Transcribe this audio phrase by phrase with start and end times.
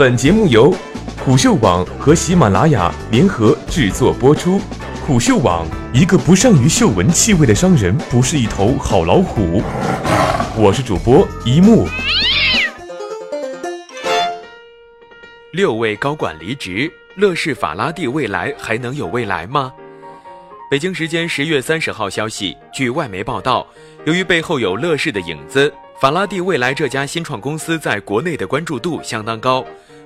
[0.00, 0.74] 本节目由
[1.18, 4.58] 虎嗅网和喜马拉雅联合制作播出。
[5.06, 9.62] 虎嗅网：一个不善于嗅闻气味的商人不是一头好老虎。
[10.56, 11.86] 我是主播一木。
[15.52, 19.70] 六位高管离职，乐视法拉第未来还能有未来吗？
[20.70, 23.66] 北京时间十月三十号消息，据外媒报道，
[24.06, 25.70] 由于背后有乐视的影子，
[26.00, 29.62] 法拉第未来这家新创公司在国内的关注度相当高。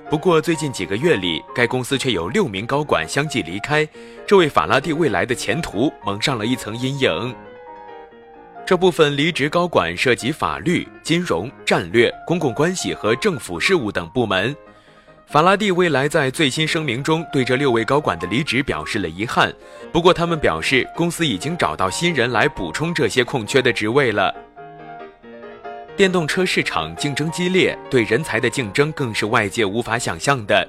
[0.07, 3.87] 不过，最近几个月里，该公司却有六名高管相继离开，
[4.27, 7.35] 这为法拉第未来的前途蒙上了一层阴影。
[8.67, 14.55] 这部分离职高管涉及法律、金融、战略、公共关系和政府事务等部门。
[15.25, 19.51] 法拉第未来在最新声明中对这六位高管的离职表示了遗憾，
[19.91, 24.33] 不过他们表示公司已经找到新人来补充这些空缺的职位了。
[25.97, 30.67] 电动车市场竞争激烈，对人才的竞争更是外界无法想象的。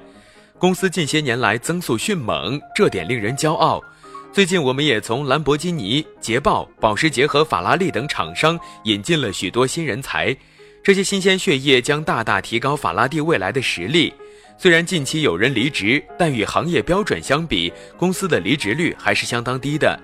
[0.57, 3.83] 公司近些年来增速迅猛，这点令人骄傲。
[4.31, 10.33] 最近我们也从兰博基尼、捷豹、保时捷和法拉利等厂商引进了许多新人才，
[10.81, 14.13] 这些新鲜血液将大大提高法拉第未来的实力。
[14.57, 19.99] 虽然近期有人离职，但与行业标准相比，公司的离职率还是相当低的。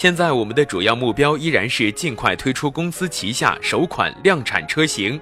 [0.00, 5.20] 现在我们的主要目标依然是尽快推出公司旗下首款量产车型。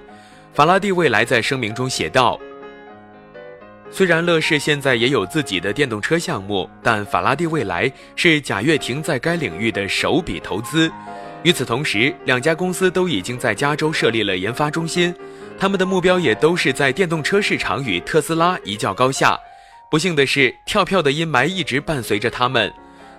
[0.53, 2.39] 法拉第未来在声明中写道
[3.91, 10.89] ：“虽然乐视现在也有自己的电动车项目，但法拉第未来是贾跃亭在该领域的首笔投资。
[11.43, 15.13] 与此同时，两家公司都已经在加州设立了研发中心。”
[15.59, 19.37] 他们的目标也都是在电动车市场与特斯拉一较高下。
[19.91, 22.73] 不幸的是，跳票的阴霾一直伴随着他们。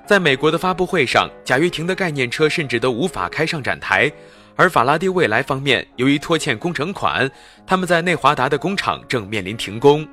[0.07, 4.11] 在美国的发布会上，贾跃亭的概念车甚至都无法开上展台。
[4.57, 7.31] 而法拉第未来方面，由于拖欠工程款，
[7.67, 10.07] 他们在内华达的工厂正面临停工。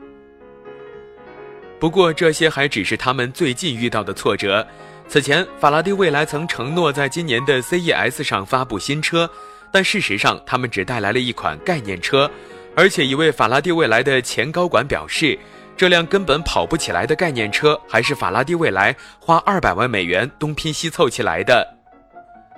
[1.79, 4.65] 不过，这些还只是他们最近遇到的挫折。
[5.07, 9.29] 此前，法拉第未来曾承诺在今年的 CES 上发布新车。
[9.69, 12.29] 但事实上，他们只带来了一款概念车，
[12.73, 15.37] 而且一位法拉第未来的前高管表示，
[15.77, 21.75] 这辆根本跑不起来的概念车还是法拉第未来花二百万美元东拼西凑起来的。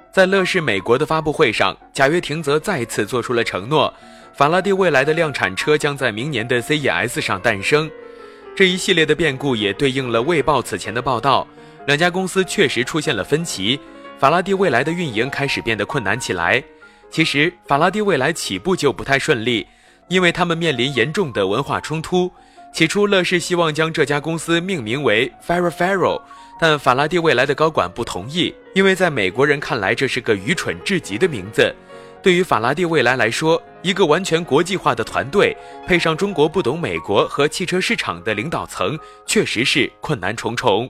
[0.10, 3.94] 在乐视美国的发布会上，贾跃亭则再次做出了承诺，
[4.34, 7.92] 法拉第未来的量产车将在明年的 CES 上诞生。
[8.56, 11.46] 这一系列的变故也对应了《卫报》此前的报道，
[11.86, 13.78] 两家公司确实出现了分歧，
[14.18, 16.64] 法拉第未来的运营开始变得困难起来。
[17.12, 19.68] 其实，法拉第未来起步就不太顺利，
[20.08, 22.32] 因为他们面临严重的文化冲突。
[22.72, 26.22] 起初，乐视希望将这家公司命名为 Ferrari，
[26.60, 31.76] 但法拉第未来的高管不同意，因为在美国人看来这是个愚蠢至极的名字。
[32.22, 35.56] 对于法拉第未来来说，一个完全国际化的团队，
[35.88, 40.90] 配上中国不懂美国和汽车市场的领导层，确实是困难重重。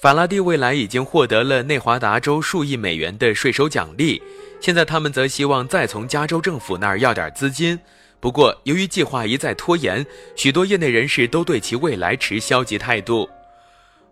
[0.00, 4.20] 法拉第未来已经获得了内华达州数亿美元的税收奖励。
[4.60, 7.78] 现在他们则希望再从加州政府那儿要点资金，
[8.22, 10.06] 不过由于计划一再拖延，
[10.36, 13.28] 许多业内人士都对其未来持消极态度。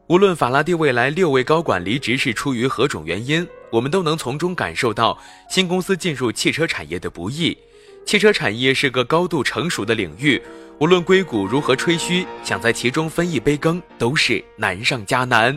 [0.08, 5.16] 无论法拉第未来六位高管离职是出于何种原因，我们都能从中感受到
[5.48, 7.56] 新公司进入汽车产业的不易。
[8.04, 10.42] 汽车产业是个高度成熟的领域，
[10.80, 15.56] 无论硅谷如何吹嘘，想在其中分一杯羹都是难上加难。